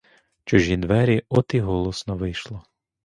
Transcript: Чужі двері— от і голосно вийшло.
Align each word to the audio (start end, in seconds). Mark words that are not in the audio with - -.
Чужі 0.45 0.77
двері— 0.77 1.23
от 1.29 1.53
і 1.53 1.59
голосно 1.59 2.15
вийшло. 2.17 2.63